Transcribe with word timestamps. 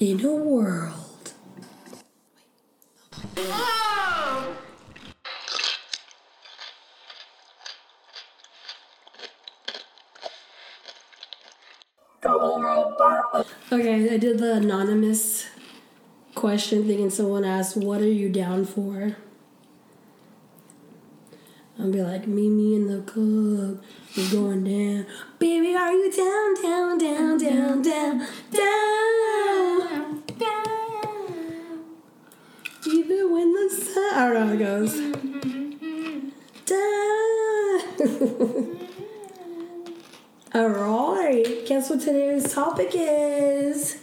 in 0.00 0.24
a 0.24 0.34
world. 0.34 0.94
Okay, 13.70 14.14
I 14.14 14.16
did 14.16 14.38
the 14.38 14.54
anonymous 14.54 15.46
question 16.34 16.86
thing, 16.86 17.02
and 17.02 17.12
someone 17.12 17.44
asked, 17.44 17.76
"What 17.76 18.00
are 18.00 18.06
you 18.06 18.28
down 18.28 18.64
for?" 18.64 19.16
I'll 21.78 21.92
be 21.92 22.02
like, 22.02 22.26
"Meet 22.26 22.48
me 22.48 22.74
in 22.74 22.88
the 22.88 23.02
club. 23.02 23.82
We're 24.16 24.30
going 24.32 24.64
down, 24.64 25.06
baby. 25.38 25.76
Are 25.76 25.92
you 25.92 26.10
down, 26.10 26.54
down, 26.62 26.98
down, 26.98 27.38
down, 27.38 27.82
down, 27.82 28.26
down, 28.50 30.22
down? 30.38 31.84
Even 32.86 33.32
when 33.32 33.52
the 33.52 33.68
sun, 33.70 34.07
I 34.18 34.24
don't 34.24 34.34
know 34.34 34.46
how 34.48 34.52
it 34.52 34.58
goes. 34.58 34.98
All 40.54 40.68
right. 40.68 41.64
Guess 41.66 41.88
what 41.88 42.00
today's 42.00 42.52
topic 42.52 42.90
is? 42.94 43.98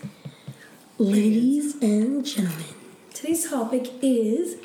Ladies 0.98 1.76
and 1.82 2.26
gentlemen, 2.26 2.64
today's 3.14 3.50
topic 3.50 3.92
is 4.02 4.56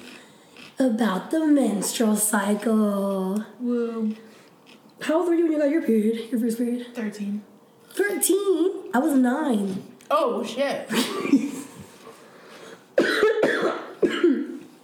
about 0.79 1.33
the 1.33 1.45
menstrual 1.45 2.15
cycle. 2.15 3.45
Woo. 3.59 4.15
How 5.01 5.19
old 5.19 5.31
were 5.31 5.35
you 5.35 5.47
when 5.47 5.53
you 5.55 5.59
got 5.59 5.71
your 5.71 5.83
period? 5.83 6.31
Your 6.31 6.39
first 6.39 6.59
period? 6.59 6.95
13. 6.95 7.43
13? 7.95 8.91
I 8.95 8.99
was 9.01 9.15
nine. 9.15 9.83
Oh, 10.13 10.45
shit. 10.45 10.89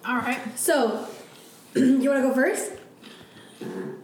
Alright. 0.09 0.57
So, 0.57 1.09
you 1.75 2.09
want 2.09 2.23
to 2.23 2.29
go 2.29 2.33
first? 2.33 2.71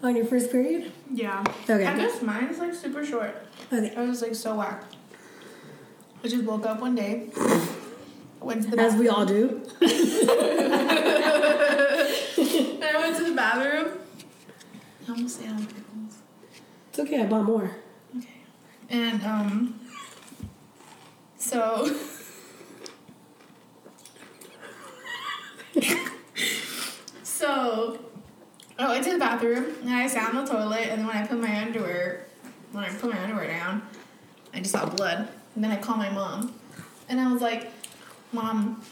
On 0.03 0.17
your 0.17 0.25
first 0.25 0.51
period? 0.51 0.91
Yeah. 1.13 1.45
Okay. 1.63 1.87
I 1.87 1.97
guess 1.97 2.21
mine's 2.23 2.59
like 2.59 2.75
super 2.75 3.07
short. 3.07 3.47
Okay. 3.73 3.95
I 3.95 4.03
was 4.03 4.21
like 4.21 4.35
so 4.35 4.57
whack. 4.57 4.83
I 6.25 6.29
just 6.29 6.43
woke 6.43 6.67
up 6.67 6.81
one 6.81 6.97
day. 6.97 7.29
Went 8.41 8.65
to 8.65 8.71
the 8.71 8.81
As 8.81 8.97
we 8.97 9.09
all 9.09 9.25
do. 9.25 9.63
And 9.81 9.81
I 12.85 12.99
went 12.99 13.17
to 13.19 13.25
the 13.25 13.35
bathroom. 13.37 13.99
I 15.07 15.11
almost 15.13 15.37
stayed 15.37 15.51
on 15.51 15.65
pickles. 15.65 16.19
It's 16.89 16.99
okay, 16.99 17.23
I 17.23 17.27
bought 17.27 17.45
more. 17.45 17.77
Okay. 18.17 18.41
And 18.91 19.23
um 19.23 19.81
So 21.39 21.89
I 28.83 28.89
went 28.89 29.05
to 29.05 29.13
the 29.13 29.19
bathroom 29.43 29.75
and 29.83 29.91
I 29.91 30.07
sat 30.07 30.35
on 30.35 30.45
the 30.45 30.51
toilet 30.51 30.89
and 30.89 31.01
then 31.01 31.07
when 31.07 31.17
I 31.17 31.27
put 31.27 31.41
my 31.41 31.63
underwear 31.63 32.27
when 32.73 32.85
I 32.85 32.89
put 32.89 33.11
my 33.13 33.23
underwear 33.23 33.49
down, 33.49 33.83
I 34.55 34.59
just 34.59 34.71
saw 34.71 34.87
blood. 34.87 35.29
And 35.55 35.63
then 35.63 35.71
I 35.71 35.77
called 35.77 35.99
my 35.99 36.09
mom 36.09 36.55
and 37.09 37.21
I 37.21 37.31
was 37.31 37.43
like, 37.43 37.71
Mom, 38.33 38.83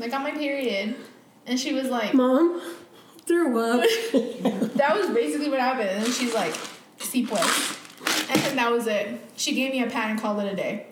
I 0.00 0.08
got 0.08 0.22
my 0.22 0.30
period 0.30 0.96
and 1.46 1.60
she 1.60 1.74
was 1.74 1.88
like 1.88 2.14
Mom, 2.14 2.60
threw 3.26 3.58
up. 3.58 3.80
that 4.76 4.96
was 4.96 5.10
basically 5.10 5.50
what 5.50 5.60
happened. 5.60 5.90
And 5.90 6.06
she's 6.06 6.34
like, 6.34 6.54
see 6.98 7.26
pues. 7.26 7.76
And 8.30 8.40
then 8.40 8.56
that 8.56 8.70
was 8.70 8.86
it. 8.86 9.20
She 9.36 9.54
gave 9.54 9.72
me 9.72 9.82
a 9.82 9.90
pat 9.90 10.10
and 10.10 10.20
called 10.20 10.40
it 10.40 10.52
a 10.52 10.56
day. 10.56 10.86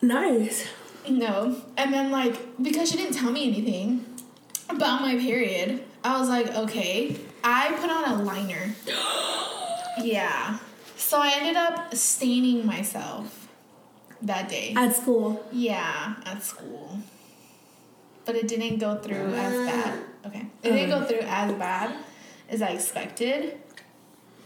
nice. 0.00 0.66
No. 1.08 1.60
And 1.76 1.92
then 1.92 2.10
like 2.10 2.62
because 2.62 2.90
she 2.90 2.96
didn't 2.96 3.14
tell 3.14 3.30
me 3.30 3.46
anything 3.46 4.06
about 4.70 5.00
my 5.02 5.16
period, 5.16 5.84
I 6.08 6.18
was 6.18 6.30
like, 6.30 6.48
okay. 6.56 7.16
I 7.44 7.72
put 7.72 7.90
on 7.90 8.18
a 8.18 8.22
liner. 8.22 8.74
yeah. 10.02 10.58
So 10.96 11.20
I 11.20 11.34
ended 11.36 11.56
up 11.56 11.94
staining 11.94 12.64
myself 12.64 13.46
that 14.22 14.48
day. 14.48 14.72
At 14.74 14.96
school. 14.96 15.44
Yeah, 15.52 16.14
at 16.24 16.42
school. 16.42 17.00
But 18.24 18.36
it 18.36 18.48
didn't 18.48 18.78
go 18.78 18.96
through 18.96 19.34
as 19.34 19.52
bad. 19.70 19.98
Okay. 20.24 20.46
It 20.62 20.72
didn't 20.72 20.88
go 20.88 20.96
uh-huh. 20.96 21.06
through 21.06 21.20
as 21.20 21.52
bad 21.52 21.94
as 22.48 22.62
I 22.62 22.68
expected. 22.68 23.58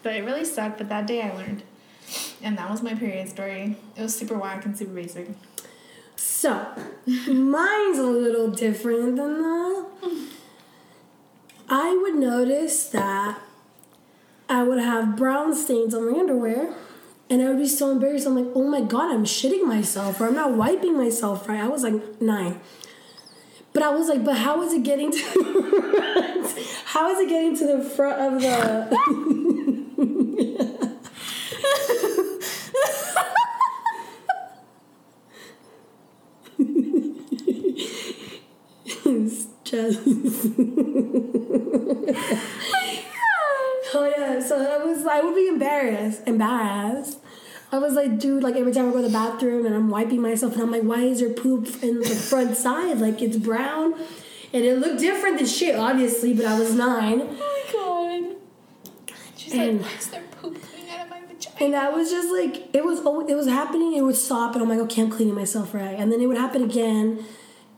But 0.02 0.16
it 0.16 0.24
really 0.24 0.44
sucked. 0.44 0.78
But 0.78 0.88
that 0.88 1.06
day 1.06 1.22
I 1.22 1.32
learned. 1.32 1.62
And 2.42 2.58
that 2.58 2.68
was 2.68 2.82
my 2.82 2.96
period 2.96 3.28
story. 3.28 3.76
It 3.96 4.02
was 4.02 4.16
super 4.16 4.36
whack 4.36 4.64
and 4.64 4.76
super 4.76 4.94
basic. 4.94 5.28
So, 6.16 6.66
mine's 7.06 7.98
a 7.98 8.06
little 8.06 8.50
different 8.50 9.14
than 9.14 9.42
that. 9.42 9.91
I 11.74 11.96
would 11.96 12.16
notice 12.16 12.84
that 12.88 13.40
I 14.46 14.62
would 14.62 14.78
have 14.78 15.16
brown 15.16 15.54
stains 15.56 15.94
on 15.94 16.12
my 16.12 16.18
underwear, 16.18 16.74
and 17.30 17.40
I 17.40 17.48
would 17.48 17.56
be 17.56 17.66
so 17.66 17.90
embarrassed. 17.90 18.26
I'm 18.26 18.36
like, 18.36 18.52
oh 18.54 18.68
my 18.68 18.82
god, 18.82 19.10
I'm 19.10 19.24
shitting 19.24 19.66
myself, 19.66 20.20
or 20.20 20.26
I'm 20.26 20.34
not 20.34 20.52
wiping 20.52 20.98
myself 20.98 21.48
right. 21.48 21.58
I 21.58 21.68
was 21.68 21.82
like 21.82 22.20
nine. 22.20 22.60
But 23.72 23.82
I 23.82 23.88
was 23.88 24.08
like, 24.08 24.22
but 24.22 24.36
how 24.36 24.60
is 24.60 24.74
it 24.74 24.82
getting 24.82 25.12
to 25.12 25.18
how 26.84 27.10
is 27.10 27.20
it 27.20 27.30
getting 27.30 27.56
to 27.56 27.66
the 27.66 27.82
front 27.82 28.20
of 28.20 28.42
the 28.42 29.61
Oh 43.94 44.06
yeah, 44.16 44.40
so 44.40 44.56
I 44.58 44.78
was 44.82 45.04
I 45.06 45.20
would 45.20 45.34
be 45.34 45.48
embarrassed, 45.48 46.22
embarrassed. 46.26 47.18
I 47.70 47.76
was 47.78 47.92
like, 47.94 48.18
dude, 48.18 48.42
like 48.42 48.56
every 48.56 48.72
time 48.72 48.88
I 48.88 48.92
go 48.92 49.02
to 49.02 49.08
the 49.08 49.12
bathroom 49.12 49.66
and 49.66 49.74
I'm 49.74 49.90
wiping 49.90 50.22
myself 50.22 50.54
and 50.54 50.62
I'm 50.62 50.70
like, 50.70 50.82
why 50.82 51.00
is 51.02 51.20
there 51.20 51.28
poop 51.30 51.66
in 51.82 52.00
the 52.00 52.08
front 52.08 52.56
side? 52.56 52.98
Like 53.00 53.20
it's 53.20 53.36
brown. 53.36 53.92
And 54.54 54.64
it 54.64 54.78
looked 54.78 54.98
different 55.00 55.36
than 55.38 55.46
shit, 55.46 55.76
obviously, 55.76 56.32
but 56.34 56.46
I 56.46 56.58
was 56.58 56.74
nine. 56.74 57.20
Oh 57.22 57.26
my 57.28 57.62
god. 57.72 58.24
She's 59.36 59.52
And- 59.54 59.80
like, 59.82 59.90
why 59.90 59.96
is 59.98 60.06
there 60.08 60.22
poop 60.40 60.58
coming 60.70 60.88
out 60.90 61.00
of 61.04 61.10
my 61.10 61.20
vagina? 61.20 61.56
And 61.60 61.76
I 61.76 61.88
was 61.90 62.10
just 62.10 62.30
like, 62.32 62.68
it 62.74 62.82
was 62.84 63.00
it 63.30 63.34
was 63.34 63.46
happening, 63.46 63.94
it 63.94 64.02
would 64.02 64.16
stop, 64.16 64.54
and 64.54 64.62
I'm 64.62 64.68
like, 64.70 64.80
okay, 64.80 65.02
I'm 65.02 65.10
cleaning 65.10 65.34
myself 65.34 65.74
right. 65.74 65.96
And 65.98 66.10
then 66.12 66.20
it 66.22 66.26
would 66.26 66.38
happen 66.38 66.62
again, 66.62 67.24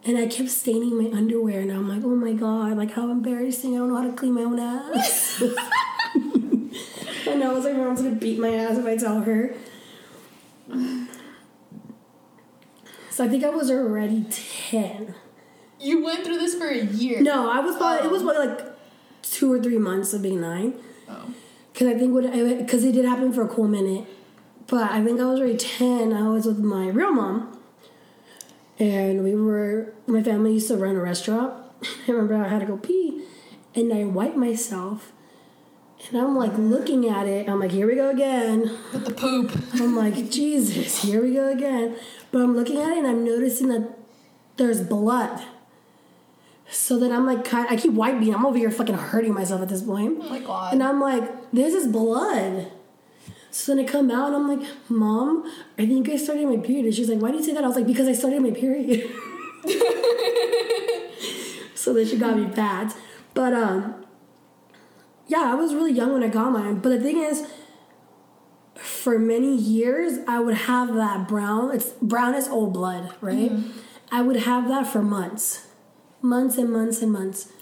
and 0.07 0.19
I 0.19 0.27
kept 0.27 0.51
staining 0.51 0.97
my 1.03 1.17
underwear, 1.17 1.61
and 1.61 1.73
I'm 1.73 1.89
like, 1.89 2.05
oh 2.05 2.15
my 2.15 2.33
god, 2.33 2.77
like 2.77 2.93
how 2.93 3.11
embarrassing! 3.11 3.75
I 3.75 3.79
don't 3.79 3.89
know 3.89 3.97
how 3.97 4.07
to 4.07 4.13
clean 4.13 4.35
my 4.35 4.43
own 4.43 4.59
ass. 4.59 5.41
and 7.27 7.43
I 7.43 7.53
was 7.53 7.65
like, 7.65 7.75
mom's 7.77 8.03
gonna 8.03 8.15
beat 8.15 8.39
my 8.39 8.55
ass 8.55 8.77
if 8.79 8.85
I 8.85 8.97
tell 8.97 9.21
her. 9.21 9.55
So 13.11 13.25
I 13.25 13.29
think 13.29 13.45
I 13.45 13.51
was 13.51 13.71
already 13.71 14.27
ten. 14.31 15.15
You 15.81 16.05
went 16.05 16.25
through 16.25 16.39
this 16.39 16.55
for 16.55 16.67
a 16.67 16.85
year. 16.85 17.21
No, 17.23 17.51
I 17.51 17.61
was 17.61 17.77
probably 17.77 18.07
it 18.07 18.11
was 18.11 18.23
oh. 18.23 18.27
probably 18.27 18.47
like 18.49 18.77
two 19.23 19.53
or 19.53 19.63
three 19.63 19.79
months 19.79 20.13
of 20.13 20.23
being 20.23 20.41
nine. 20.41 20.75
Oh. 21.09 21.33
Cause 21.75 21.89
I 21.89 21.95
think 21.95 22.13
what 22.13 22.31
because 22.33 22.85
it 22.85 22.93
did 22.93 23.05
happen 23.05 23.33
for 23.33 23.43
a 23.43 23.49
cool 23.49 23.69
minute, 23.69 24.07
but 24.67 24.91
I 24.91 25.03
think 25.03 25.21
I 25.21 25.25
was 25.25 25.41
already 25.41 25.57
ten. 25.57 26.13
I 26.13 26.29
was 26.29 26.47
with 26.47 26.59
my 26.59 26.89
real 26.89 27.13
mom, 27.13 27.59
and 28.79 29.23
we 29.23 29.35
were 29.35 29.93
my 30.07 30.23
family 30.23 30.55
used 30.55 30.69
to 30.69 30.77
run 30.77 30.97
a 30.97 31.01
restaurant. 31.01 31.55
I 32.09 32.11
remember 32.11 32.35
I 32.35 32.49
had 32.49 32.61
to 32.61 32.67
go 32.67 32.77
pee, 32.77 33.25
and 33.75 33.93
I 33.93 34.05
wiped 34.05 34.37
myself, 34.37 35.13
and 36.09 36.21
I'm 36.21 36.37
like 36.37 36.57
looking 36.59 37.09
at 37.09 37.27
it. 37.27 37.49
I'm 37.49 37.61
like, 37.61 37.71
here 37.71 37.87
we 37.87 37.95
go 37.95 38.11
again. 38.11 38.71
With 38.93 39.05
the 39.05 39.13
poop. 39.13 39.53
I'm 39.75 39.97
like, 39.97 40.31
Jesus, 40.31 41.03
here 41.03 41.23
we 41.23 41.35
go 41.35 41.51
again. 41.51 41.97
But 42.31 42.43
I'm 42.43 42.55
looking 42.55 42.81
at 42.81 42.93
it 42.93 42.99
and 42.99 43.07
I'm 43.07 43.25
noticing 43.25 43.69
that 43.69 43.97
there's 44.57 44.83
blood. 44.83 45.45
So 46.69 46.99
then 46.99 47.13
I'm 47.13 47.27
like, 47.27 47.53
I 47.55 47.77
keep 47.77 47.93
wiping. 47.93 48.35
I'm 48.35 48.45
over 48.45 48.59
here 48.59 48.71
fucking 48.71 48.97
hurting 48.97 49.33
myself 49.33 49.63
at 49.63 49.69
this 49.69 49.83
point. 49.83 50.19
Oh 50.21 50.29
my 50.29 50.41
god. 50.41 50.73
And 50.73 50.83
I'm 50.83 51.01
like, 51.01 51.51
this 51.53 51.75
is 51.75 51.87
blood. 51.87 52.71
So 53.55 53.73
then 53.73 53.85
I 53.85 53.89
come 53.89 54.11
out 54.11 54.33
and 54.33 54.35
I'm 54.35 54.49
like, 54.49 54.69
Mom, 54.89 55.49
I 55.79 55.87
think 55.87 56.09
I 56.09 56.17
started 56.17 56.49
my 56.49 56.57
period. 56.57 56.87
And 56.87 56.95
she's 56.95 57.09
like, 57.09 57.21
Why 57.21 57.31
do 57.31 57.37
you 57.37 57.45
say 57.45 57.55
that? 57.55 57.63
I 57.63 57.69
was 57.69 57.77
like, 57.77 57.87
Because 57.87 58.09
I 58.09 58.13
started 58.13 58.43
my 58.43 58.51
period. 58.51 59.09
so 61.77 61.95
then 61.95 62.05
she 62.05 62.19
got 62.19 62.37
me 62.37 62.49
pads. 62.49 62.97
But 63.33 63.55
um, 63.55 64.05
yeah, 65.29 65.43
I 65.43 65.55
was 65.55 65.73
really 65.73 65.93
young 65.93 66.13
when 66.13 66.25
I 66.25 66.29
got 66.29 66.51
mine. 66.51 66.81
But 66.81 66.89
the 66.89 67.01
thing 67.01 67.19
is, 67.19 67.47
for 68.75 69.21
many 69.21 69.57
years, 69.57 70.19
I 70.27 70.41
would 70.41 70.57
have 70.57 70.93
that 70.97 71.29
brown. 71.29 71.73
It's 71.73 71.91
brown 72.03 72.35
as 72.35 72.49
old 72.49 72.73
blood, 72.73 73.15
right? 73.21 73.53
I 74.11 74.23
would 74.23 74.37
have 74.37 74.67
that 74.67 74.89
for 74.89 75.01
months, 75.01 75.69
months 76.21 76.59
and 76.59 76.73
months 76.73 77.03
and 77.03 77.13
months. 77.13 77.53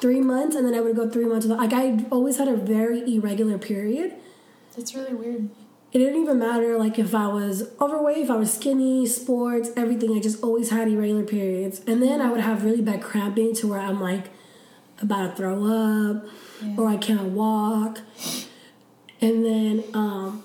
Three 0.00 0.20
months, 0.20 0.56
and 0.56 0.66
then 0.66 0.74
I 0.74 0.80
would 0.80 0.96
go 0.96 1.08
three 1.08 1.26
months. 1.26 1.46
Like 1.46 1.72
I 1.72 2.04
always 2.10 2.38
had 2.38 2.48
a 2.48 2.56
very 2.56 3.14
irregular 3.14 3.56
period. 3.56 4.14
That's 4.78 4.94
really 4.94 5.14
weird. 5.14 5.50
it 5.92 5.98
didn't 5.98 6.22
even 6.22 6.38
matter 6.38 6.78
like 6.78 6.98
if 6.98 7.14
I 7.14 7.26
was 7.26 7.70
overweight, 7.80 8.18
if 8.18 8.30
I 8.30 8.36
was 8.36 8.52
skinny, 8.54 9.06
sports, 9.06 9.70
everything. 9.76 10.16
I 10.16 10.20
just 10.20 10.42
always 10.42 10.70
had 10.70 10.86
irregular 10.88 11.24
periods, 11.24 11.80
and 11.86 12.00
then 12.02 12.20
I 12.20 12.30
would 12.30 12.40
have 12.40 12.64
really 12.64 12.80
bad 12.80 13.02
cramping 13.02 13.54
to 13.56 13.66
where 13.68 13.80
I'm 13.80 14.00
like 14.00 14.26
about 15.02 15.30
to 15.30 15.36
throw 15.36 15.64
up, 15.66 16.26
Yeah. 16.62 16.74
or 16.76 16.88
I 16.88 16.96
can't 16.96 17.30
walk, 17.32 17.98
and 19.20 19.44
then 19.44 19.84
um. 19.94 20.44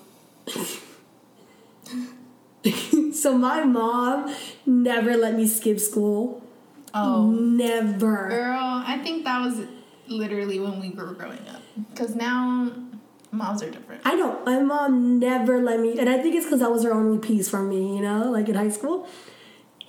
so 3.14 3.38
my 3.38 3.64
mom 3.64 4.34
never 4.66 5.16
let 5.18 5.36
me 5.36 5.48
skip 5.48 5.80
school. 5.80 6.42
Oh, 6.94 7.32
Never. 7.32 8.30
girl, 8.30 8.60
I 8.86 9.00
think 9.04 9.26
that 9.26 9.42
was 9.42 9.66
literally 10.08 10.60
when 10.60 10.80
we 10.80 10.90
were 10.92 11.14
growing 11.14 11.40
up. 11.50 11.62
Because 11.90 12.16
now 12.16 12.72
moms 13.34 13.64
are 13.64 13.70
different. 13.70 14.02
I 14.06 14.16
don't. 14.16 14.46
My 14.46 14.60
mom 14.60 15.20
never 15.20 15.62
let 15.62 15.80
me, 15.80 15.98
and 16.00 16.10
I 16.10 16.20
think 16.20 16.36
it's 16.36 16.46
because 16.46 16.60
that 16.60 16.72
was 16.72 16.84
her 16.84 16.94
only 16.94 17.18
piece 17.18 17.50
from 17.50 17.70
me, 17.70 17.96
you 17.96 18.02
know, 18.02 18.32
like 18.32 18.48
in 18.50 18.56
high 18.56 18.70
school. 18.70 19.08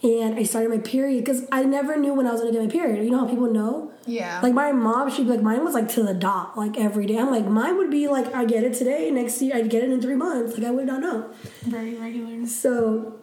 And 0.02 0.38
I 0.38 0.42
started 0.42 0.68
my 0.68 0.78
period 0.78 1.24
because 1.24 1.46
I 1.50 1.64
never 1.64 1.96
knew 1.96 2.12
when 2.12 2.26
I 2.26 2.32
was 2.32 2.42
gonna 2.42 2.52
get 2.52 2.62
my 2.62 2.68
period. 2.68 3.02
You 3.02 3.10
know 3.10 3.20
how 3.20 3.26
people 3.26 3.50
know? 3.50 3.90
Yeah. 4.06 4.40
Like 4.42 4.52
my 4.52 4.70
mom, 4.70 5.10
she'd 5.10 5.24
be 5.24 5.30
like, 5.30 5.40
mine 5.40 5.64
was 5.64 5.72
like 5.72 5.88
to 5.90 6.02
the 6.02 6.12
dot, 6.12 6.58
like 6.58 6.76
every 6.78 7.06
day. 7.06 7.18
I'm 7.18 7.30
like, 7.30 7.46
mine 7.46 7.78
would 7.78 7.90
be 7.90 8.06
like, 8.08 8.34
I 8.34 8.44
get 8.44 8.64
it 8.64 8.74
today, 8.74 9.10
next 9.10 9.40
year 9.40 9.56
I'd 9.56 9.70
get 9.70 9.82
it 9.82 9.90
in 9.90 10.02
three 10.02 10.14
months. 10.14 10.58
Like 10.58 10.66
I 10.66 10.70
would 10.72 10.86
not 10.86 11.00
know. 11.00 11.30
very 11.62 11.94
regular. 11.94 12.46
So 12.46 13.18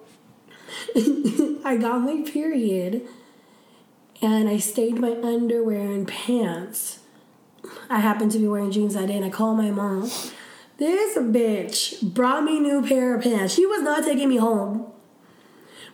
I 1.63 1.77
got 1.79 1.99
my 1.99 2.23
period 2.25 3.07
and 4.21 4.49
I 4.49 4.57
stayed 4.57 4.99
my 4.99 5.11
underwear 5.21 5.81
and 5.81 6.07
pants. 6.07 7.00
I 7.91 7.99
happened 7.99 8.31
to 8.31 8.39
be 8.39 8.47
wearing 8.47 8.71
jeans 8.71 8.93
that 8.93 9.07
day 9.07 9.17
and 9.17 9.25
I 9.25 9.29
called 9.29 9.57
my 9.57 9.69
mom. 9.69 10.09
This 10.77 11.17
bitch 11.17 12.01
brought 12.01 12.43
me 12.43 12.57
a 12.57 12.61
new 12.61 12.87
pair 12.87 13.15
of 13.15 13.23
pants. 13.23 13.53
She 13.53 13.65
was 13.65 13.81
not 13.81 14.05
taking 14.05 14.29
me 14.29 14.37
home. 14.37 14.87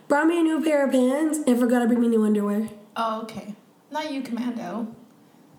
Brought 0.07 0.27
me 0.27 0.39
a 0.39 0.43
new 0.43 0.63
pair 0.63 0.85
of 0.85 0.91
pants 0.91 1.39
and 1.47 1.59
forgot 1.59 1.79
to 1.79 1.87
bring 1.87 1.99
me 1.99 2.07
new 2.07 2.23
underwear. 2.23 2.69
Oh, 2.95 3.23
okay. 3.23 3.55
Not 3.91 4.11
you, 4.11 4.21
Commando. 4.21 4.87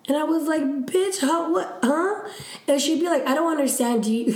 And 0.07 0.17
I 0.17 0.23
was 0.23 0.47
like, 0.47 0.63
bitch, 0.85 1.19
how, 1.19 1.51
what, 1.51 1.79
huh? 1.83 2.27
And 2.67 2.81
she'd 2.81 3.01
be 3.01 3.05
like, 3.05 3.27
I 3.27 3.35
don't 3.35 3.51
understand. 3.51 4.05
Do 4.05 4.13
you, 4.13 4.27
a 4.33 4.35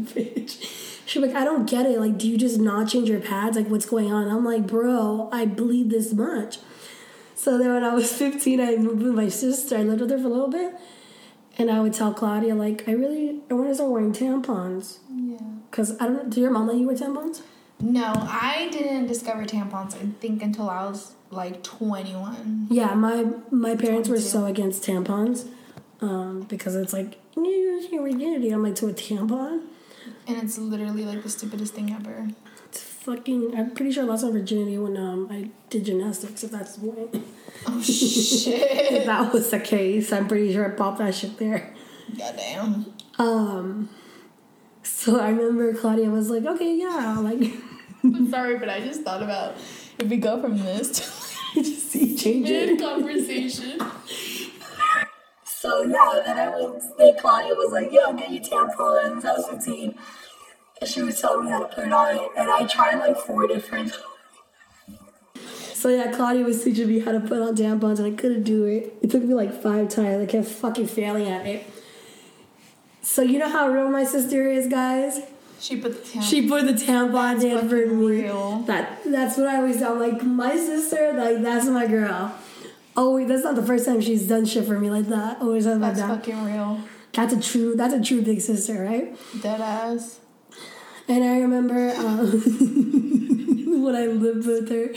bitch. 0.00 0.80
Be 1.14 1.20
like, 1.20 1.36
I 1.36 1.44
don't 1.44 1.70
get 1.70 1.86
it. 1.86 2.00
Like, 2.00 2.18
do 2.18 2.28
you 2.28 2.36
just 2.36 2.58
not 2.58 2.88
change 2.88 3.08
your 3.08 3.20
pads? 3.20 3.56
Like, 3.56 3.68
what's 3.68 3.86
going 3.86 4.12
on? 4.12 4.26
I'm 4.26 4.44
like, 4.44 4.66
bro, 4.66 5.28
I 5.30 5.46
bleed 5.46 5.90
this 5.90 6.12
much. 6.12 6.58
So 7.44 7.58
then 7.58 7.74
when 7.74 7.84
I 7.84 7.92
was 7.92 8.10
15, 8.16 8.58
I 8.58 8.76
moved 8.76 9.02
with 9.02 9.12
my 9.12 9.28
sister. 9.28 9.76
I 9.76 9.82
lived 9.82 10.00
with 10.00 10.10
her 10.10 10.18
for 10.18 10.28
a 10.28 10.30
little 10.30 10.48
bit. 10.48 10.74
And 11.58 11.70
I 11.70 11.80
would 11.80 11.92
tell 11.92 12.14
Claudia, 12.14 12.54
like, 12.54 12.88
I 12.88 12.92
really, 12.92 13.40
I 13.50 13.54
want 13.54 13.68
to 13.68 13.74
start 13.74 13.90
wearing 13.90 14.14
tampons. 14.14 14.98
Yeah. 15.14 15.36
Because 15.70 15.92
I 16.00 16.06
don't 16.06 16.16
know, 16.16 16.24
do 16.24 16.40
your 16.40 16.50
mom 16.50 16.68
let 16.68 16.76
you 16.78 16.86
wear 16.86 16.96
tampons? 16.96 17.42
No, 17.80 18.12
I 18.16 18.70
didn't 18.72 19.08
discover 19.08 19.44
tampons, 19.44 19.94
I 19.94 20.06
think, 20.20 20.42
until 20.42 20.70
I 20.70 20.86
was 20.86 21.12
like 21.30 21.62
21. 21.62 22.68
Yeah, 22.70 22.94
my 22.94 23.26
my 23.50 23.76
parents 23.76 24.08
were 24.08 24.20
so 24.20 24.46
against 24.46 24.84
tampons 24.84 25.46
um, 26.00 26.42
because 26.48 26.76
it's 26.76 26.92
like 26.92 27.18
you 27.36 27.88
your 27.90 28.02
virginity. 28.02 28.50
I'm 28.50 28.62
like 28.62 28.76
to 28.76 28.86
a 28.86 28.94
tampon. 28.94 29.64
And 30.26 30.42
it's 30.42 30.56
literally 30.56 31.04
like 31.04 31.22
the 31.22 31.28
stupidest 31.28 31.74
thing 31.74 31.92
ever. 31.92 32.28
It's 32.68 32.80
fucking. 32.80 33.54
I'm 33.56 33.72
pretty 33.72 33.92
sure 33.92 34.04
I 34.04 34.06
lost 34.06 34.24
my 34.24 34.30
virginity 34.30 34.78
when 34.78 34.96
um 34.96 35.28
I 35.30 35.50
did 35.68 35.84
gymnastics. 35.84 36.42
If 36.42 36.52
that's 36.52 36.76
the 36.76 36.90
point. 36.90 37.24
Oh, 37.66 37.80
shit. 37.80 38.92
if 38.92 39.06
that 39.06 39.32
was 39.32 39.50
the 39.50 39.60
case, 39.60 40.12
I'm 40.12 40.28
pretty 40.28 40.52
sure 40.52 40.70
I 40.70 40.76
popped 40.76 40.98
that 40.98 41.14
shit 41.14 41.38
there. 41.38 41.72
Goddamn. 42.18 42.86
Um. 43.18 43.88
So 44.82 45.18
I 45.18 45.30
remember 45.30 45.72
Claudia 45.74 46.10
was 46.10 46.30
like, 46.30 46.44
"Okay, 46.44 46.76
yeah, 46.76 47.16
like." 47.18 47.52
I'm 48.04 48.28
sorry, 48.30 48.58
but 48.58 48.68
I 48.68 48.80
just 48.80 49.02
thought 49.02 49.22
about 49.22 49.54
if 49.98 50.08
we 50.08 50.18
go 50.18 50.40
from 50.40 50.58
this 50.58 50.90
to 51.54 51.62
just 51.62 51.90
see 51.90 52.16
changes 52.18 52.70
mid 52.70 52.80
conversation. 52.80 53.80
So 55.44 55.82
yeah, 55.84 56.20
then 56.26 56.38
I 56.38 56.48
went. 56.50 56.82
Then 56.98 57.14
Claudia 57.18 57.54
was 57.54 57.72
like, 57.72 57.88
"Yeah, 57.90 58.02
I'll 58.06 58.12
get 58.14 58.30
you 58.30 58.40
tampons." 58.40 59.24
I 59.24 59.32
was 59.32 59.46
15, 59.48 59.94
and 60.80 60.90
she 60.90 61.00
was 61.02 61.18
telling 61.20 61.46
me 61.46 61.50
how 61.52 61.60
to 61.60 61.74
put 61.74 61.86
it 61.86 61.92
on, 61.92 62.28
and 62.36 62.50
I 62.50 62.66
tried 62.66 62.96
like 62.96 63.16
four 63.16 63.46
different. 63.46 63.92
So 65.84 65.90
yeah, 65.90 66.10
Claudia 66.12 66.46
was 66.46 66.64
teaching 66.64 66.88
me 66.88 67.00
how 67.00 67.12
to 67.12 67.20
put 67.20 67.42
on 67.42 67.54
tampons, 67.54 67.98
and 67.98 68.06
I 68.06 68.16
couldn't 68.16 68.44
do 68.44 68.64
it. 68.64 68.96
It 69.02 69.10
took 69.10 69.22
me 69.22 69.34
like 69.34 69.52
five 69.52 69.90
times. 69.90 70.22
I 70.22 70.24
kept 70.24 70.48
fucking 70.48 70.86
failing 70.86 71.28
at 71.28 71.44
it. 71.44 71.70
So 73.02 73.20
you 73.20 73.38
know 73.38 73.50
how 73.50 73.68
real 73.68 73.90
my 73.90 74.04
sister 74.04 74.50
is, 74.50 74.66
guys. 74.66 75.20
She 75.60 75.76
put 75.76 75.92
the 75.92 75.98
tampon. 76.10 76.22
She 76.22 76.48
put 76.48 76.64
the 76.64 76.72
tampons 76.72 77.44
in 77.44 77.68
for 77.68 77.86
me. 77.86 78.22
real. 78.22 78.60
That 78.60 79.00
that's 79.04 79.36
what 79.36 79.46
I 79.46 79.56
always 79.56 79.76
tell. 79.76 79.96
Like 79.96 80.22
my 80.22 80.56
sister, 80.56 81.12
like 81.12 81.42
that's 81.42 81.66
my 81.66 81.86
girl. 81.86 82.34
Oh, 82.96 83.16
wait, 83.16 83.28
that's 83.28 83.44
not 83.44 83.54
the 83.54 83.62
first 83.62 83.84
time 83.84 84.00
she's 84.00 84.26
done 84.26 84.46
shit 84.46 84.64
for 84.64 84.80
me 84.80 84.88
like 84.88 85.08
that. 85.08 85.42
Always 85.42 85.66
have 85.66 85.76
about 85.76 85.96
That's 85.96 86.08
that. 86.08 86.16
fucking 86.24 86.44
real. 86.44 86.80
That's 87.12 87.34
a 87.34 87.40
true. 87.42 87.74
That's 87.76 87.92
a 87.92 88.02
true 88.02 88.22
big 88.22 88.40
sister, 88.40 88.82
right? 88.82 89.14
Dead 89.42 89.60
ass. 89.60 90.18
And 91.08 91.22
I 91.22 91.40
remember 91.40 91.92
um, 91.98 92.30
when 93.84 93.94
I 93.94 94.06
lived 94.06 94.46
with 94.46 94.70
her. 94.70 94.94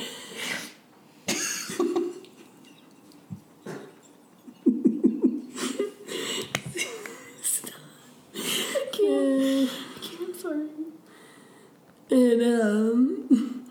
Stop. 7.41 7.73
I 8.35 8.89
can't. 8.91 9.69
I 9.69 9.99
can't. 9.99 10.21
I'm 10.21 10.39
sorry. 10.39 10.67
And 12.09 12.41
um, 12.41 13.65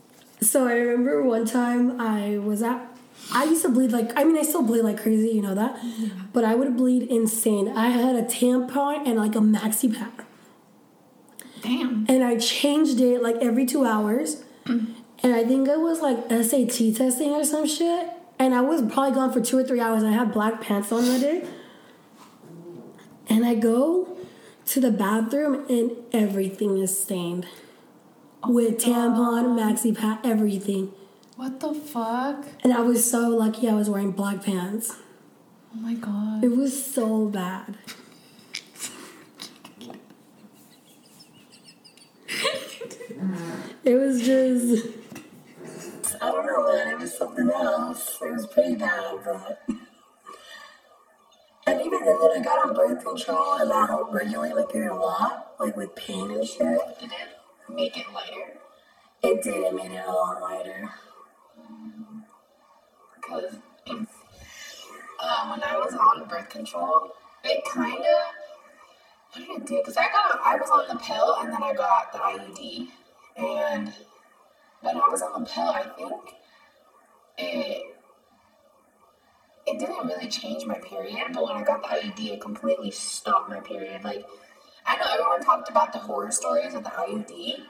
so 0.40 0.66
I 0.66 0.74
remember 0.74 1.22
one 1.22 1.44
time 1.46 2.00
I 2.00 2.38
was 2.38 2.62
at. 2.62 2.86
I 3.32 3.44
used 3.44 3.62
to 3.62 3.68
bleed 3.68 3.92
like 3.92 4.10
I 4.16 4.24
mean 4.24 4.36
I 4.36 4.42
still 4.42 4.62
bleed 4.62 4.82
like 4.82 5.00
crazy, 5.00 5.28
you 5.30 5.42
know 5.42 5.54
that, 5.54 5.78
but 6.32 6.44
I 6.44 6.54
would 6.54 6.76
bleed 6.76 7.08
insane. 7.08 7.68
I 7.68 7.88
had 7.90 8.16
a 8.16 8.22
tampon 8.22 9.06
and 9.06 9.16
like 9.16 9.36
a 9.36 9.40
maxi 9.40 9.94
pad 9.94 10.10
Damn. 11.62 12.06
and 12.08 12.24
I 12.24 12.38
changed 12.38 12.98
it 13.00 13.22
like 13.22 13.36
every 13.36 13.66
two 13.66 13.84
hours. 13.84 14.42
And 15.22 15.34
I 15.34 15.44
think 15.44 15.68
it 15.68 15.78
was 15.78 16.00
like 16.00 16.30
SAT 16.30 16.96
testing 16.96 17.30
or 17.30 17.44
some 17.44 17.66
shit. 17.66 18.08
And 18.38 18.54
I 18.54 18.62
was 18.62 18.80
probably 18.90 19.12
gone 19.12 19.32
for 19.32 19.40
two 19.40 19.58
or 19.58 19.64
three 19.64 19.80
hours. 19.80 20.02
And 20.02 20.14
I 20.14 20.16
had 20.16 20.32
black 20.32 20.60
pants 20.62 20.90
on 20.92 21.04
that 21.04 21.20
day. 21.20 21.46
And 23.28 23.44
I 23.44 23.54
go 23.54 24.09
to 24.70 24.80
the 24.80 24.90
bathroom 24.92 25.66
and 25.68 25.90
everything 26.12 26.78
is 26.78 26.96
stained 26.96 27.44
with 28.46 28.74
oh 28.74 28.90
tampon, 28.90 29.58
maxi 29.58 29.96
pad, 29.96 30.20
everything. 30.22 30.92
What 31.34 31.58
the 31.58 31.74
fuck? 31.74 32.46
And 32.62 32.72
I 32.72 32.80
was 32.80 33.10
so 33.10 33.30
lucky 33.30 33.68
I 33.68 33.74
was 33.74 33.90
wearing 33.90 34.12
black 34.12 34.44
pants. 34.44 34.96
Oh 35.74 35.80
my 35.80 35.94
god. 35.94 36.44
It 36.44 36.56
was 36.56 36.86
so 36.86 37.26
bad. 37.26 37.78
it 43.84 43.94
was 43.96 44.22
just. 44.22 44.86
I 46.22 46.30
don't 46.30 46.46
know, 46.46 46.72
man. 46.72 46.88
It 46.92 46.98
was 47.00 47.18
something 47.18 47.50
else. 47.50 48.18
It 48.22 48.30
was 48.30 48.46
pretty 48.46 48.76
bad, 48.76 49.18
but. 49.24 49.79
And 51.90 52.00
even 52.02 52.18
then, 52.20 52.40
I 52.40 52.44
got 52.44 52.68
on 52.68 52.74
birth 52.74 53.04
control 53.04 53.54
and 53.54 53.70
that 53.70 53.88
helped 53.88 54.12
regulate 54.12 54.54
my 54.54 54.62
period 54.70 54.92
a 54.92 54.94
lot, 54.94 55.54
like 55.58 55.76
with 55.76 55.94
pain 55.96 56.30
and 56.30 56.46
shit. 56.46 56.78
Did 57.00 57.10
it 57.10 57.74
make 57.74 57.96
it 57.96 58.06
lighter? 58.14 58.58
It 59.22 59.42
did. 59.42 59.54
It 59.54 59.74
made 59.74 59.90
it 59.90 60.04
a 60.06 60.12
lot 60.12 60.40
lighter. 60.40 60.88
Because 63.16 63.56
uh, 65.20 65.48
when 65.50 65.62
I 65.64 65.76
was 65.76 65.94
on 65.94 66.28
birth 66.28 66.48
control, 66.48 67.10
it 67.42 67.64
kind 67.64 67.98
of. 67.98 69.32
What 69.32 69.46
did 69.46 69.62
it 69.62 69.66
do? 69.66 69.76
Because 69.78 69.96
I 69.96 70.04
got, 70.04 70.40
I 70.44 70.56
was 70.56 70.70
on 70.70 70.96
the 70.96 71.02
pill 71.02 71.36
and 71.40 71.52
then 71.52 71.62
I 71.62 71.72
got 71.72 72.12
the 72.12 72.18
IUD, 72.18 72.88
and 73.36 73.92
when 74.80 74.96
I 74.96 75.08
was 75.08 75.22
on 75.22 75.42
the 75.42 75.48
pill, 75.48 75.68
I 75.68 75.84
think 75.96 76.34
it 77.38 77.89
it 79.70 79.78
didn't 79.78 80.06
really 80.06 80.28
change 80.28 80.66
my 80.66 80.78
period, 80.78 81.28
but 81.32 81.44
when 81.44 81.56
I 81.56 81.62
got 81.62 81.82
the 81.82 81.88
IUD, 81.88 82.32
it 82.32 82.40
completely 82.40 82.90
stopped 82.90 83.48
my 83.48 83.60
period. 83.60 84.02
Like, 84.02 84.26
I 84.86 84.96
know 84.96 85.06
everyone 85.12 85.42
talked 85.42 85.70
about 85.70 85.92
the 85.92 85.98
horror 85.98 86.30
stories 86.30 86.74
of 86.74 86.82
the 86.82 86.90
IUD, 86.90 87.60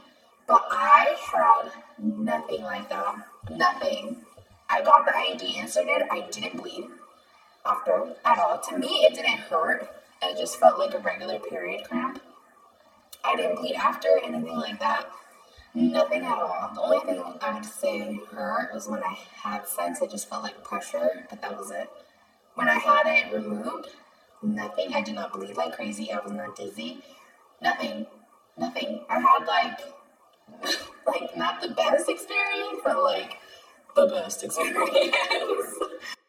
but 0.46 0.64
I 0.70 1.16
had 1.32 1.70
nothing 1.98 2.62
like 2.62 2.88
that. 2.88 3.16
Nothing. 3.50 4.24
I 4.68 4.82
got 4.82 5.04
the 5.04 5.12
IUD 5.12 5.60
inserted, 5.60 6.08
I 6.10 6.26
didn't 6.30 6.56
bleed 6.62 6.88
after 7.66 8.14
at 8.24 8.38
all. 8.38 8.58
To 8.58 8.78
me, 8.78 9.04
it 9.04 9.14
didn't 9.14 9.38
hurt. 9.38 9.88
It 10.22 10.38
just 10.38 10.56
felt 10.58 10.78
like 10.78 10.94
a 10.94 10.98
regular 10.98 11.38
period 11.38 11.84
cramp. 11.84 12.20
I 13.24 13.36
didn't 13.36 13.56
bleed 13.56 13.74
after, 13.74 14.18
anything 14.22 14.56
like 14.56 14.78
that. 14.80 15.10
Nothing 15.74 16.24
at 16.24 16.38
all. 16.38 16.70
The 16.74 16.80
only 16.80 16.98
thing 17.00 17.22
I 17.40 17.54
would 17.54 17.64
say 17.64 18.18
hurt 18.32 18.74
was 18.74 18.88
when 18.88 19.02
I 19.02 19.16
had 19.34 19.66
sex. 19.66 20.00
It 20.02 20.10
just 20.10 20.28
felt 20.28 20.42
like 20.42 20.62
pressure, 20.64 21.26
but 21.30 21.40
that 21.42 21.56
was 21.56 21.70
it. 21.70 21.88
When 22.54 22.68
I 22.68 22.78
had 22.78 23.06
it 23.06 23.32
removed, 23.32 23.88
Nothing. 24.42 24.94
I 24.94 25.02
did 25.02 25.14
not 25.14 25.32
bleed 25.32 25.56
like 25.56 25.74
crazy. 25.74 26.10
I 26.10 26.18
was 26.18 26.32
not 26.32 26.56
dizzy. 26.56 27.02
Nothing. 27.60 28.06
Nothing. 28.56 29.04
I 29.08 29.20
had 29.20 29.46
like, 29.46 29.80
like 31.06 31.36
not 31.36 31.60
the 31.60 31.68
best 31.68 32.08
experience, 32.08 32.80
but 32.82 33.02
like 33.02 33.38
the 33.94 34.06
best 34.06 34.42
experience. 34.42 35.74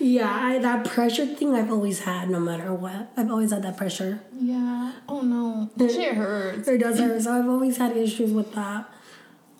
Yeah, 0.00 0.32
I, 0.32 0.58
that 0.58 0.84
pressure 0.84 1.26
thing 1.26 1.54
I've 1.54 1.70
always 1.70 2.00
had, 2.00 2.30
no 2.30 2.38
matter 2.40 2.72
what. 2.72 3.10
I've 3.16 3.30
always 3.30 3.50
had 3.52 3.62
that 3.62 3.76
pressure. 3.76 4.20
yeah. 4.40 4.92
Oh 5.08 5.20
no. 5.22 5.70
That 5.76 5.90
shit 5.90 6.14
hurts. 6.14 6.68
It 6.68 6.78
does 6.78 6.98
hurt, 6.98 7.22
so 7.22 7.32
I've 7.38 7.48
always 7.48 7.76
had 7.78 7.96
issues 7.96 8.30
with 8.32 8.52
that. 8.54 8.88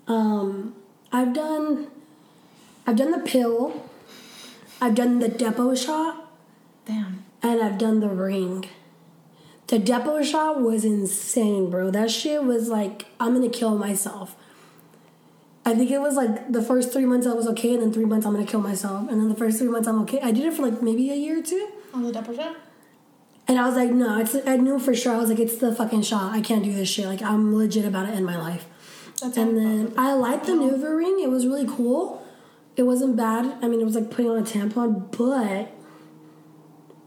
Um, 0.06 0.74
I've 1.12 1.32
done, 1.34 1.88
I've 2.86 2.96
done 2.96 3.10
the 3.10 3.18
pill, 3.18 3.88
I've 4.80 4.94
done 4.94 5.18
the 5.18 5.28
Depo 5.28 5.76
shot, 5.76 6.30
Damn. 6.86 7.24
and 7.42 7.60
I've 7.62 7.78
done 7.78 8.00
the 8.00 8.08
ring. 8.08 8.66
The 9.66 9.78
Depo 9.78 10.24
shot 10.24 10.60
was 10.62 10.84
insane, 10.84 11.68
bro. 11.70 11.90
That 11.90 12.10
shit 12.10 12.44
was 12.44 12.68
like, 12.68 13.06
I'm 13.20 13.34
gonna 13.34 13.50
kill 13.50 13.76
myself. 13.76 14.34
I 15.68 15.74
think 15.74 15.90
it 15.90 16.00
was 16.00 16.14
like 16.16 16.50
the 16.50 16.62
first 16.62 16.92
three 16.92 17.04
months 17.04 17.26
I 17.26 17.34
was 17.34 17.46
okay, 17.48 17.74
and 17.74 17.82
then 17.82 17.92
three 17.92 18.04
months 18.06 18.24
I'm 18.26 18.32
gonna 18.32 18.46
kill 18.46 18.60
myself, 18.60 19.10
and 19.10 19.20
then 19.20 19.28
the 19.28 19.34
first 19.34 19.58
three 19.58 19.68
months 19.68 19.86
I'm 19.86 20.00
okay. 20.02 20.20
I 20.20 20.30
did 20.32 20.44
it 20.46 20.54
for 20.54 20.62
like 20.62 20.80
maybe 20.82 21.10
a 21.10 21.14
year 21.14 21.38
or 21.40 21.42
two, 21.42 21.68
On 21.92 22.02
the 22.02 22.12
depression? 22.12 22.56
and 23.46 23.58
I 23.58 23.66
was 23.66 23.76
like, 23.76 23.90
no, 23.90 24.18
it's. 24.18 24.34
I 24.46 24.56
knew 24.56 24.78
for 24.78 24.94
sure. 24.94 25.14
I 25.14 25.18
was 25.18 25.30
like, 25.30 25.38
it's 25.38 25.56
the 25.56 25.74
fucking 25.74 26.02
shot. 26.02 26.32
I 26.32 26.40
can't 26.40 26.64
do 26.64 26.72
this 26.72 26.88
shit. 26.88 27.06
Like 27.06 27.22
I'm 27.22 27.54
legit 27.54 27.84
about 27.84 28.06
to 28.06 28.12
end 28.12 28.24
my 28.26 28.36
life. 28.36 28.66
That's 29.20 29.36
And 29.36 29.56
then 29.56 29.94
I 29.96 30.12
liked 30.12 30.46
the 30.46 30.52
Nuva 30.52 30.96
ring. 30.96 31.20
It 31.22 31.30
was 31.30 31.46
really 31.46 31.66
cool. 31.66 32.22
It 32.76 32.84
wasn't 32.84 33.16
bad. 33.16 33.44
I 33.62 33.68
mean, 33.68 33.80
it 33.80 33.84
was 33.84 33.94
like 33.96 34.10
putting 34.10 34.30
on 34.30 34.38
a 34.38 34.42
tampon, 34.42 35.10
but 35.16 35.72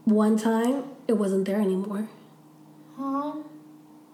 one 0.04 0.36
time 0.36 0.84
it 1.08 1.14
wasn't 1.14 1.46
there 1.46 1.60
anymore. 1.60 2.08
Huh? 2.98 3.32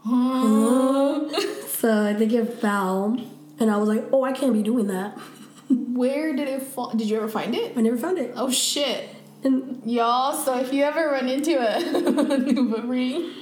Huh? 0.04 1.28
So 1.78 2.06
I 2.08 2.12
think 2.14 2.32
it 2.32 2.54
fell, 2.54 3.16
and 3.60 3.70
I 3.70 3.76
was 3.76 3.88
like, 3.88 4.04
oh, 4.12 4.24
I 4.24 4.32
can't 4.32 4.52
be 4.52 4.62
doing 4.62 4.86
that. 4.88 5.12
Where 5.68 6.34
did 6.34 6.48
it 6.48 6.62
fall? 6.62 6.90
Did 6.90 7.08
you 7.08 7.16
ever 7.16 7.28
find 7.28 7.54
it? 7.54 7.76
I 7.76 7.80
never 7.80 7.96
found 7.96 8.18
it. 8.18 8.32
Oh 8.36 8.50
shit. 8.50 9.08
And 9.44 9.82
Y'all, 9.84 10.32
so 10.32 10.58
if 10.58 10.72
you 10.72 10.82
ever 10.82 11.06
run 11.08 11.28
into 11.28 11.58
a 11.58 11.80
Nuva 11.82 12.88
ring, 12.88 13.32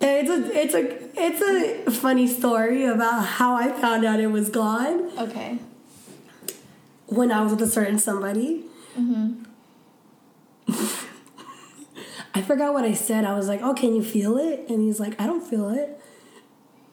it's 0.00 0.30
a 0.30 0.58
it's 0.58 0.74
a 0.74 1.10
it's 1.14 1.88
a 1.88 1.90
funny 1.90 2.26
story 2.26 2.84
about 2.84 3.24
how 3.24 3.54
I 3.54 3.72
found 3.72 4.04
out 4.04 4.20
it 4.20 4.28
was 4.28 4.48
gone 4.48 5.10
okay. 5.18 5.58
when 7.06 7.32
I 7.32 7.42
was 7.42 7.52
with 7.52 7.62
a 7.62 7.66
certain 7.68 7.98
somebody. 7.98 8.64
Mm-hmm. 8.98 9.42
I 12.32 12.42
forgot 12.42 12.72
what 12.72 12.84
I 12.84 12.94
said. 12.94 13.24
I 13.24 13.34
was 13.34 13.48
like, 13.48 13.60
"Oh, 13.62 13.74
can 13.74 13.94
you 13.94 14.02
feel 14.04 14.38
it?" 14.38 14.66
And 14.68 14.80
he's 14.80 15.00
like, 15.00 15.20
"I 15.20 15.26
don't 15.26 15.42
feel 15.42 15.68
it." 15.68 16.00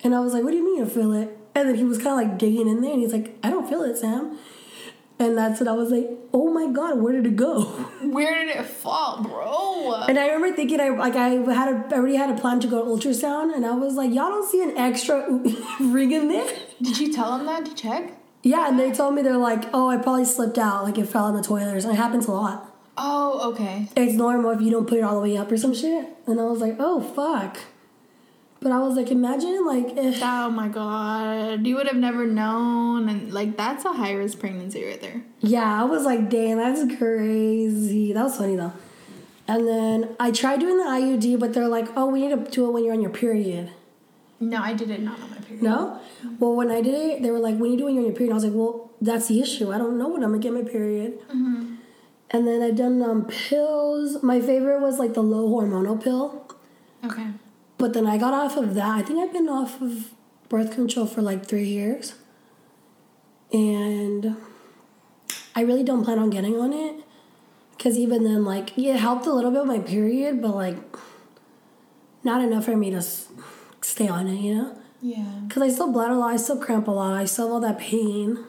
And 0.04 0.16
I 0.16 0.20
was 0.20 0.34
like, 0.34 0.44
"What 0.44 0.52
do 0.52 0.58
you 0.58 0.66
mean 0.66 0.78
you 0.78 0.86
feel 0.88 1.14
it?" 1.14 1.38
And 1.58 1.68
then 1.68 1.76
he 1.76 1.84
was 1.84 1.98
kind 1.98 2.10
of 2.10 2.30
like 2.30 2.38
digging 2.38 2.68
in 2.68 2.82
there, 2.82 2.92
and 2.92 3.02
he's 3.02 3.12
like, 3.12 3.36
"I 3.44 3.50
don't 3.50 3.68
feel 3.68 3.82
it, 3.82 3.98
Sam." 3.98 4.38
And 5.18 5.36
that's 5.36 5.60
when 5.60 5.68
I 5.68 5.72
was 5.72 5.90
like, 5.90 6.08
"Oh 6.32 6.54
my 6.54 6.72
god, 6.72 7.02
where 7.02 7.14
did 7.14 7.26
it 7.26 7.36
go?" 7.36 7.62
Where 8.18 8.46
did 8.46 8.56
it 8.56 8.64
fall, 8.64 9.24
bro? 9.24 10.06
And 10.08 10.20
I 10.20 10.28
remember 10.28 10.56
thinking, 10.56 10.80
I 10.80 10.90
like 10.90 11.16
I 11.16 11.30
had 11.30 11.70
a, 11.70 11.88
I 11.90 11.98
already 11.98 12.16
had 12.16 12.30
a 12.30 12.40
plan 12.40 12.60
to 12.60 12.68
go 12.68 12.86
to 12.86 12.92
ultrasound, 12.92 13.56
and 13.56 13.66
I 13.66 13.72
was 13.72 13.96
like, 13.96 14.14
"Y'all 14.14 14.30
don't 14.30 14.48
see 14.48 14.62
an 14.62 14.78
extra 14.78 15.28
ring 15.80 16.12
in 16.12 16.28
there?" 16.28 16.48
Did 16.80 17.00
you 17.00 17.12
tell 17.12 17.36
him 17.36 17.48
that 17.48 17.66
to 17.66 17.74
check? 17.74 18.14
Yeah, 18.44 18.70
and 18.70 18.80
they 18.80 18.92
told 18.92 19.16
me 19.16 19.24
they're 19.24 19.36
like, 19.36 19.64
"Oh, 19.74 19.90
I 19.90 19.98
probably 19.98 20.26
slipped 20.26 20.60
out, 20.60 20.84
like 20.84 21.00
it 21.00 21.10
fell 21.10 21.28
in 21.28 21.36
the 21.36 21.42
toilet, 21.42 21.76
or 21.76 21.82
something." 21.82 21.98
It 21.98 22.04
happens 22.04 22.28
a 22.28 22.34
lot. 22.34 22.72
Oh, 22.98 23.52
okay. 23.52 23.90
It's 23.96 24.14
normal 24.14 24.52
if 24.52 24.62
you 24.62 24.70
don't 24.70 24.88
put 24.88 25.00
it 25.00 25.04
all 25.04 25.16
the 25.16 25.22
way 25.28 25.36
up 25.38 25.52
or 25.52 25.58
some 25.58 25.74
shit. 25.74 26.08
And 26.28 26.40
I 26.40 26.44
was 26.44 26.62
like, 26.62 26.76
"Oh 26.78 27.02
fuck." 27.02 27.58
But 28.68 28.76
I 28.76 28.80
was 28.80 28.98
like, 28.98 29.12
imagine 29.12 29.66
like 29.66 29.96
if 29.96 30.20
Oh 30.22 30.50
my 30.50 30.68
god. 30.68 31.66
You 31.66 31.78
would 31.78 31.88
have 31.88 31.96
never 31.96 32.26
known. 32.28 33.08
And 33.08 33.32
like, 33.32 33.56
that's 33.56 33.86
a 33.86 33.94
high 33.94 34.12
risk 34.12 34.40
pregnancy 34.40 34.84
right 34.84 35.00
there. 35.00 35.22
Yeah, 35.40 35.82
I 35.82 35.86
was 35.86 36.04
like, 36.04 36.30
damn, 36.30 36.58
that's 36.58 36.98
crazy. 36.98 38.12
That 38.12 38.24
was 38.24 38.36
funny 38.36 38.58
though. 38.58 38.74
And 39.48 39.66
then 39.66 40.18
I 40.20 40.32
tried 40.32 40.60
doing 40.60 40.76
the 40.76 40.84
IUD, 40.84 41.40
but 41.40 41.54
they're 41.54 41.70
like, 41.70 41.88
oh, 41.96 42.08
we 42.08 42.28
need 42.28 42.32
to 42.46 42.52
do 42.52 42.68
it 42.68 42.72
when 42.74 42.84
you're 42.84 42.92
on 42.94 43.00
your 43.00 43.10
period. 43.10 43.72
No, 44.42 44.62
I 44.62 44.74
did 44.74 44.92
it 44.92 45.02
not 45.02 45.18
on 45.22 45.32
my 45.32 45.38
period. 45.38 45.64
No? 45.64 46.02
Well, 46.38 46.54
when 46.54 46.70
I 46.70 46.82
did 46.82 46.94
it, 46.94 47.22
they 47.24 47.32
were 47.32 47.40
like, 47.40 47.56
when 47.58 47.72
you 47.72 47.78
do 47.78 47.84
it 47.84 47.86
when 47.86 47.94
you're 47.96 48.04
on 48.04 48.10
your 48.10 48.18
period, 48.18 48.34
I 48.34 48.36
was 48.36 48.44
like, 48.44 48.54
well, 48.54 48.92
that's 49.00 49.30
the 49.30 49.40
issue. 49.40 49.72
I 49.72 49.78
don't 49.78 49.98
know 49.98 50.10
when 50.10 50.26
I'm 50.26 50.32
gonna 50.32 50.44
get 50.44 50.52
my 50.52 50.70
period. 50.70 51.20
Mhm. 51.30 51.78
And 52.32 52.46
then 52.46 52.62
I've 52.62 52.76
done 52.76 53.02
um, 53.02 53.24
pills. 53.28 54.22
My 54.22 54.42
favorite 54.42 54.82
was 54.82 55.00
like 55.00 55.14
the 55.14 55.24
low 55.24 55.48
hormonal 55.48 56.04
pill. 56.04 56.46
Okay. 57.06 57.28
But 57.78 57.94
then 57.94 58.08
I 58.08 58.18
got 58.18 58.34
off 58.34 58.58
of 58.58 58.74
that. 58.76 58.88
I 58.90 59.02
think 59.04 59.20
I've 59.20 59.34
been 59.34 59.50
off 59.50 59.82
of 59.82 60.12
birth 60.50 60.72
control 60.74 61.06
for 61.06 61.22
like 61.22 61.46
three 61.46 61.68
years. 61.68 62.16
And 63.54 64.36
I 65.56 65.62
really 65.62 65.84
don't 65.84 66.04
plan 66.04 66.20
on 66.20 66.30
getting 66.30 66.56
on 66.60 66.74
it. 66.74 67.04
Because 67.78 67.98
even 67.98 68.24
then, 68.24 68.44
like, 68.44 68.74
yeah, 68.76 68.96
it 68.96 69.00
helped 69.00 69.28
a 69.28 69.34
little 69.34 69.52
bit 69.52 69.60
with 69.62 69.68
my 69.68 69.80
period, 69.80 70.42
but 70.42 70.56
like, 70.56 70.78
not 72.24 72.42
enough 72.44 72.66
for 72.66 72.76
me 72.76 72.90
to 72.90 72.98
s- 72.98 73.28
stay 73.82 74.08
on 74.08 74.28
it, 74.28 74.40
you 74.40 74.56
know? 74.56 74.78
Yeah. 75.00 75.42
Because 75.48 75.62
I 75.62 75.70
still 75.70 75.92
bled 75.92 76.10
a 76.10 76.16
lot, 76.16 76.34
I 76.34 76.38
still 76.38 76.58
cramp 76.58 76.88
a 76.88 76.92
lot, 76.92 77.14
I 77.14 77.26
still 77.26 77.46
have 77.46 77.54
all 77.54 77.60
that 77.60 77.78
pain. 77.78 78.44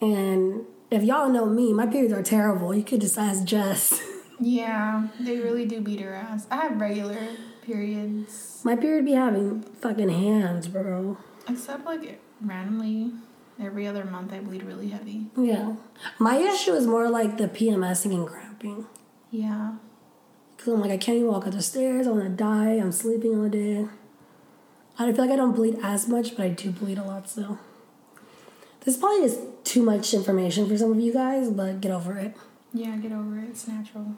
And 0.00 0.62
if 0.90 1.02
y'all 1.02 1.28
know 1.28 1.44
me, 1.46 1.74
my 1.74 1.86
periods 1.86 2.14
are 2.14 2.22
terrible. 2.22 2.74
You 2.74 2.82
could 2.82 3.02
just 3.02 3.18
ask 3.18 3.44
Jess. 3.44 4.02
Yeah, 4.42 5.08
they 5.20 5.36
really 5.36 5.66
do 5.66 5.82
beat 5.82 6.00
her 6.00 6.14
ass. 6.14 6.46
I 6.50 6.62
have 6.62 6.80
regular 6.80 7.18
periods. 7.72 8.60
my 8.64 8.76
period 8.76 9.04
be 9.04 9.12
having 9.12 9.62
fucking 9.62 10.08
hands, 10.08 10.68
bro. 10.68 11.18
Except 11.48 11.84
like 11.84 12.20
randomly, 12.40 13.12
every 13.60 13.86
other 13.86 14.04
month 14.04 14.32
I 14.32 14.40
bleed 14.40 14.62
really 14.62 14.88
heavy. 14.88 15.26
Yeah. 15.36 15.76
My 16.18 16.36
issue 16.36 16.72
is 16.72 16.86
more 16.86 17.08
like 17.08 17.36
the 17.36 17.48
PMSing 17.48 18.14
and 18.14 18.26
cramping. 18.26 18.86
Yeah. 19.30 19.74
Because 20.56 20.74
I'm 20.74 20.80
like, 20.80 20.90
I 20.90 20.98
can't 20.98 21.16
even 21.16 21.30
walk 21.30 21.46
up 21.46 21.52
the 21.52 21.62
stairs. 21.62 22.06
I 22.06 22.10
want 22.10 22.24
to 22.24 22.30
die. 22.30 22.72
I'm 22.72 22.92
sleeping 22.92 23.38
all 23.38 23.48
day. 23.48 23.86
I 24.98 25.06
don't 25.06 25.14
feel 25.14 25.24
like 25.24 25.32
I 25.32 25.36
don't 25.36 25.54
bleed 25.54 25.78
as 25.82 26.08
much, 26.08 26.36
but 26.36 26.44
I 26.44 26.48
do 26.50 26.70
bleed 26.70 26.98
a 26.98 27.04
lot 27.04 27.28
still. 27.28 27.58
This 28.84 28.96
probably 28.96 29.24
is 29.24 29.38
too 29.64 29.82
much 29.82 30.12
information 30.12 30.68
for 30.68 30.76
some 30.76 30.92
of 30.92 31.00
you 31.00 31.12
guys, 31.12 31.50
but 31.50 31.80
get 31.80 31.90
over 31.90 32.16
it. 32.16 32.36
Yeah, 32.72 32.96
get 32.96 33.12
over 33.12 33.38
it. 33.38 33.44
It's 33.50 33.66
natural. 33.66 34.14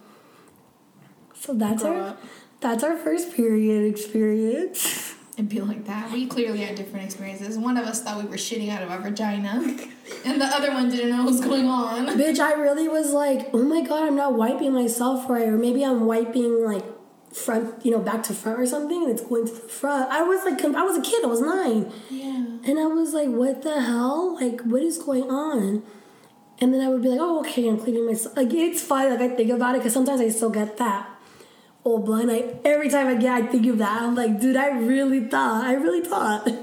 So 1.35 1.55
that's 1.55 1.83
Grow 1.83 1.97
our 1.97 2.09
up. 2.11 2.23
That's 2.63 2.85
our 2.85 2.97
first 2.97 3.35
period 3.35 3.85
experience. 3.91 5.15
It'd 5.35 5.49
be 5.49 5.61
like 5.61 5.87
that. 5.87 6.13
We 6.13 6.27
clearly 6.27 6.61
had 6.61 6.77
different 6.77 7.07
experiences. 7.07 7.59
One 7.59 7.77
of 7.77 7.85
us 7.85 8.03
thought 8.03 8.23
we 8.23 8.29
were 8.29 8.37
shitting 8.37 8.71
out 8.71 8.83
of 8.83 8.91
our 8.91 9.01
vagina, 9.01 9.51
and 10.25 10.41
the 10.41 10.47
other 10.47 10.71
one 10.71 10.89
didn't 10.89 11.11
know 11.11 11.25
what 11.25 11.33
was 11.33 11.41
going 11.41 11.67
on. 11.67 12.07
Bitch, 12.19 12.39
I 12.39 12.53
really 12.53 12.87
was 12.87 13.13
like, 13.13 13.49
oh 13.53 13.63
my 13.63 13.81
god, 13.81 14.07
I'm 14.07 14.17
not 14.17 14.35
wiping 14.35 14.73
myself 14.73 15.29
right, 15.29 15.49
or 15.49 15.59
maybe 15.59 15.85
I'm 15.85 16.07
wiping 16.07 16.65
like 16.65 16.85
front, 17.35 17.85
you 17.85 17.91
know, 17.91 17.99
back 17.99 18.23
to 18.25 18.35
front 18.35 18.61
or 18.61 18.67
something, 18.67 19.03
and 19.03 19.11
it's 19.11 19.23
going 19.23 19.47
to 19.47 19.53
the 19.53 19.61
front. 19.61 20.11
I 20.13 20.23
was 20.23 20.45
like, 20.45 20.63
I 20.63 20.83
was 20.83 20.99
a 20.99 21.03
kid, 21.03 21.25
I 21.25 21.27
was 21.27 21.41
nine. 21.41 21.91
Yeah. 22.11 22.47
And 22.65 22.79
I 22.79 22.87
was 22.87 23.13
like, 23.13 23.29
what 23.29 23.63
the 23.63 23.81
hell? 23.81 24.37
Like, 24.41 24.61
what 24.61 24.83
is 24.83 24.99
going 24.99 25.31
on? 25.31 25.83
And 26.61 26.73
then 26.73 26.81
I 26.81 26.89
would 26.89 27.03
be 27.03 27.09
like, 27.09 27.21
oh, 27.21 27.41
okay, 27.41 27.69
I'm 27.69 27.79
cleaning 27.79 28.07
myself. 28.07 28.37
Like, 28.37 28.53
it's 28.53 28.83
fine. 28.83 29.11
Like, 29.11 29.21
I 29.21 29.35
think 29.35 29.51
about 29.51 29.75
it 29.75 29.79
because 29.79 29.95
sometimes 29.95 30.21
I 30.21 30.29
still 30.29 30.51
get 30.51 30.77
that 30.77 31.09
old 31.85 32.05
blind 32.07 32.31
eye. 32.31 32.55
Every 32.65 32.89
time 32.89 33.07
I 33.09 33.15
get, 33.15 33.33
I 33.43 33.47
think 33.47 33.67
of 33.67 33.79
that. 33.79 34.03
I'm 34.03 34.15
like, 34.15 34.41
dude, 34.41 34.57
I 34.57 34.69
really 34.69 35.21
thought, 35.27 35.65
I 35.65 35.75
really 35.75 36.03
thought. 36.03 36.49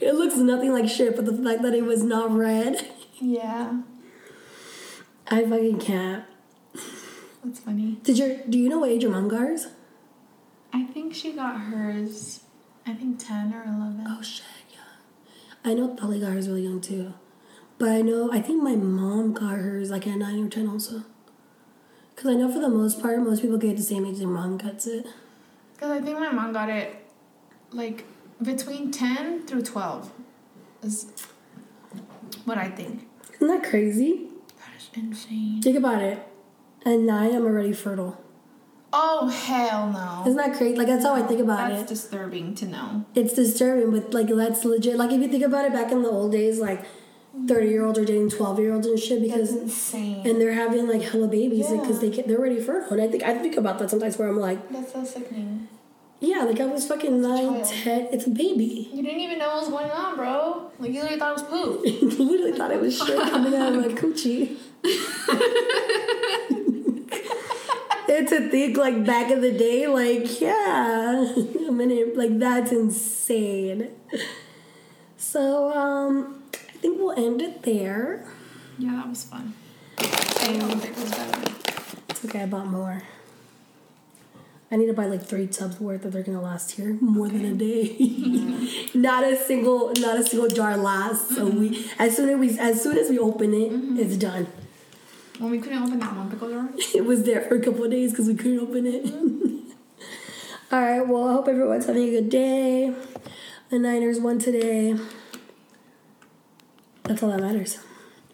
It 0.00 0.14
looks 0.14 0.36
nothing 0.36 0.72
like 0.72 0.88
shit, 0.88 1.14
but 1.14 1.26
the 1.26 1.32
fact 1.32 1.60
that 1.60 1.74
it 1.74 1.84
was 1.84 2.02
not 2.02 2.30
red, 2.34 2.88
Yeah. 3.20 3.82
I 5.30 5.44
fucking 5.44 5.78
can't. 5.78 6.24
That's 7.44 7.60
funny. 7.60 7.98
Did 8.02 8.16
your, 8.16 8.38
do 8.48 8.58
you 8.58 8.70
know 8.70 8.78
what 8.78 8.90
age 8.90 9.02
your 9.02 9.12
mom 9.12 9.28
got 9.28 9.40
hers? 9.40 9.66
I 10.72 10.84
think 10.84 11.14
she 11.14 11.32
got 11.32 11.60
hers, 11.60 12.40
I 12.86 12.94
think 12.94 13.18
10 13.18 13.52
or 13.52 13.62
11. 13.62 14.06
Oh 14.08 14.22
shit, 14.22 14.44
yeah. 14.72 15.70
I 15.70 15.74
know 15.74 15.94
Tali 15.94 16.18
got 16.20 16.32
hers 16.32 16.48
really 16.48 16.62
young 16.62 16.80
too. 16.80 17.12
But 17.78 17.90
I 17.90 18.00
know, 18.00 18.32
I 18.32 18.40
think 18.40 18.62
my 18.62 18.76
mom 18.76 19.34
got 19.34 19.56
hers 19.56 19.90
like 19.90 20.06
at 20.06 20.16
9 20.16 20.46
or 20.46 20.48
10 20.48 20.66
also. 20.66 21.04
Because 22.20 22.34
I 22.34 22.38
know 22.38 22.52
for 22.52 22.58
the 22.58 22.68
most 22.68 23.00
part, 23.00 23.18
most 23.20 23.40
people 23.40 23.56
get 23.56 23.78
the 23.78 23.82
same 23.82 24.04
age 24.04 24.18
their 24.18 24.28
mom 24.28 24.58
gets 24.58 24.86
it. 24.86 25.06
Because 25.72 25.90
I 25.90 26.02
think 26.02 26.18
my 26.18 26.30
mom 26.30 26.52
got 26.52 26.68
it 26.68 27.02
like 27.72 28.04
between 28.42 28.92
10 28.92 29.46
through 29.46 29.62
12 29.62 30.12
is 30.82 31.06
what 32.44 32.58
I 32.58 32.68
think. 32.68 33.08
Isn't 33.36 33.48
that 33.48 33.62
crazy? 33.66 34.28
That 34.58 34.76
is 34.76 34.90
insane. 34.92 35.62
Think 35.62 35.78
about 35.78 36.02
it. 36.02 36.18
At 36.84 36.98
9, 36.98 37.34
I'm 37.34 37.42
already 37.42 37.72
fertile. 37.72 38.22
Oh, 38.92 39.28
hell 39.28 39.90
no. 39.90 40.24
Isn't 40.26 40.36
that 40.36 40.58
crazy? 40.58 40.76
Like, 40.76 40.88
that's 40.88 41.06
how 41.06 41.14
I 41.14 41.22
think 41.22 41.40
about 41.40 41.70
That's 41.70 41.72
it. 41.72 41.88
That's 41.88 42.02
disturbing 42.02 42.54
to 42.56 42.66
know. 42.66 43.06
It's 43.14 43.32
disturbing, 43.32 43.98
but 43.98 44.12
like, 44.12 44.28
that's 44.28 44.62
legit. 44.66 44.96
Like, 44.96 45.10
if 45.10 45.22
you 45.22 45.28
think 45.28 45.44
about 45.44 45.64
it 45.64 45.72
back 45.72 45.90
in 45.90 46.02
the 46.02 46.10
old 46.10 46.32
days, 46.32 46.58
like, 46.58 46.84
30 47.46 47.68
year 47.68 47.84
olds 47.86 47.98
are 47.98 48.04
dating 48.04 48.30
12 48.30 48.58
year 48.58 48.72
olds 48.74 48.86
and 48.86 48.98
shit 48.98 49.20
That's 49.20 49.32
because 49.32 49.52
insane. 49.56 50.26
and 50.26 50.40
they're 50.40 50.52
having 50.54 50.88
like 50.88 51.02
hella 51.02 51.28
babies 51.28 51.70
Yeah. 51.70 51.80
because 51.80 52.00
they 52.00 52.10
get 52.10 52.26
they're 52.28 52.40
ready 52.40 52.60
for 52.60 52.78
it. 52.80 52.90
And 52.90 53.00
I 53.00 53.08
think 53.08 53.22
I 53.22 53.38
think 53.38 53.56
about 53.56 53.78
that 53.78 53.88
sometimes 53.90 54.18
where 54.18 54.28
I'm 54.28 54.38
like, 54.38 54.68
That's 54.70 54.92
so 54.92 55.04
sickening. 55.04 55.68
yeah, 56.20 56.42
like 56.42 56.60
I 56.60 56.66
was 56.66 56.86
fucking 56.86 57.22
nine. 57.22 57.62
10, 57.64 58.08
it's 58.12 58.26
a 58.26 58.30
baby. 58.30 58.90
You 58.92 59.02
didn't 59.02 59.20
even 59.20 59.38
know 59.38 59.48
what 59.48 59.60
was 59.60 59.68
going 59.70 59.90
on, 59.90 60.16
bro. 60.16 60.70
Like 60.80 60.90
you 60.92 61.00
literally 61.02 61.18
thought 61.20 61.30
it 61.38 61.42
was 61.42 61.42
poop. 61.44 61.82
Literally 62.18 62.52
thought 62.58 62.70
it 62.72 62.80
was 62.80 62.96
shit 62.98 63.18
coming 63.30 63.54
out 63.54 63.74
of 63.74 63.80
my 63.80 63.88
coochie. 64.00 64.56
it's 68.08 68.32
a 68.32 68.48
thing 68.48 68.74
like 68.74 69.04
back 69.04 69.30
in 69.30 69.40
the 69.40 69.52
day, 69.52 69.86
like 69.86 70.40
yeah, 70.40 70.54
I 71.36 71.70
mean, 71.70 71.90
it, 71.90 72.16
like 72.16 72.38
that's 72.38 72.72
insane. 72.72 73.88
So 75.16 75.70
um, 75.76 76.39
think 76.80 76.98
we'll 76.98 77.12
end 77.12 77.42
it 77.42 77.62
there. 77.62 78.24
Yeah, 78.78 78.92
that 78.92 79.08
was 79.08 79.24
fun. 79.24 79.54
I 79.98 80.56
don't 80.58 80.80
think 80.80 80.96
it 80.96 81.02
was 81.02 81.10
better. 81.10 81.52
It's 82.08 82.24
okay, 82.24 82.42
I 82.42 82.46
bought 82.46 82.66
more. 82.66 83.02
I 84.72 84.76
need 84.76 84.86
to 84.86 84.92
buy 84.92 85.06
like 85.06 85.22
three 85.22 85.48
tubs 85.48 85.80
worth 85.80 86.02
that 86.02 86.12
they're 86.12 86.22
gonna 86.22 86.40
last 86.40 86.72
here 86.72 86.96
more 87.00 87.28
than 87.28 87.44
a 87.44 87.54
day. 87.54 87.96
not 88.94 89.24
a 89.24 89.36
single, 89.36 89.92
not 89.98 90.18
a 90.18 90.24
single 90.24 90.48
jar 90.48 90.76
lasts 90.76 91.34
So 91.34 91.46
we 91.46 91.70
mm-hmm. 91.70 92.02
As 92.02 92.16
soon 92.16 92.28
as 92.28 92.38
we, 92.38 92.58
as 92.58 92.82
soon 92.82 92.96
as 92.96 93.10
we 93.10 93.18
open 93.18 93.52
it, 93.52 93.72
mm-hmm. 93.72 93.98
it's 93.98 94.16
done. 94.16 94.46
When 95.38 95.50
we 95.50 95.58
couldn't 95.58 95.82
open 95.82 95.98
that 95.98 96.14
one 96.14 96.30
pickle 96.30 96.50
jar. 96.50 96.68
It 96.94 97.04
was 97.04 97.24
there 97.24 97.42
for 97.42 97.56
a 97.56 97.60
couple 97.60 97.84
of 97.84 97.90
days 97.90 98.12
because 98.12 98.28
we 98.28 98.34
couldn't 98.36 98.60
open 98.60 98.86
it. 98.86 99.06
all 100.72 100.80
right. 100.80 101.06
Well, 101.06 101.28
I 101.28 101.32
hope 101.32 101.48
everyone's 101.48 101.86
having 101.86 102.08
a 102.08 102.10
good 102.10 102.30
day. 102.30 102.94
The 103.70 103.78
Niners 103.78 104.20
won 104.20 104.38
today. 104.38 104.96
That's 107.10 107.24
all 107.24 107.30
that 107.30 107.40
matters. 107.40 107.76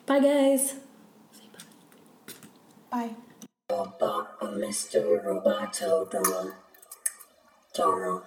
Bye, 0.05 0.21
guys. 0.21 0.75
Bye. 2.91 3.17
Mr. 3.71 5.25
Roboto, 5.25 6.11
don't. 6.11 6.55
Don't 7.73 8.01
know. 8.03 8.23